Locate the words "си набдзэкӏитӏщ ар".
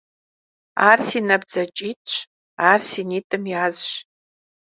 1.07-2.79